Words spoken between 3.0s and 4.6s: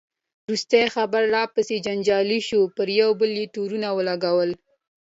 بل یې تورونه ولګول.